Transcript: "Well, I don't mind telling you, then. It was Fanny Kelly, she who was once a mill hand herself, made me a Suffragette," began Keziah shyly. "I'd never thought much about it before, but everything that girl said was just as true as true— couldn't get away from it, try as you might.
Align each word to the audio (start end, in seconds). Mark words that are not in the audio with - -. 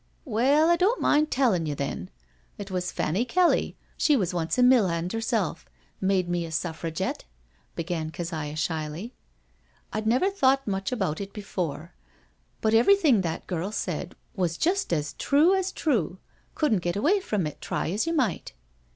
"Well, 0.25 0.71
I 0.71 0.77
don't 0.77 0.99
mind 0.99 1.29
telling 1.29 1.67
you, 1.67 1.75
then. 1.75 2.09
It 2.57 2.71
was 2.71 2.91
Fanny 2.91 3.23
Kelly, 3.23 3.77
she 3.95 4.13
who 4.13 4.19
was 4.19 4.33
once 4.33 4.57
a 4.57 4.63
mill 4.63 4.87
hand 4.87 5.13
herself, 5.13 5.67
made 6.01 6.27
me 6.27 6.43
a 6.43 6.51
Suffragette," 6.51 7.25
began 7.75 8.09
Keziah 8.09 8.55
shyly. 8.55 9.13
"I'd 9.93 10.07
never 10.07 10.31
thought 10.31 10.65
much 10.67 10.91
about 10.91 11.21
it 11.21 11.33
before, 11.33 11.93
but 12.61 12.73
everything 12.73 13.21
that 13.21 13.45
girl 13.45 13.71
said 13.71 14.15
was 14.35 14.57
just 14.57 14.91
as 14.91 15.13
true 15.19 15.53
as 15.53 15.71
true— 15.71 16.17
couldn't 16.55 16.79
get 16.81 16.95
away 16.95 17.19
from 17.19 17.45
it, 17.45 17.61
try 17.61 17.91
as 17.91 18.07
you 18.07 18.13
might. 18.15 18.53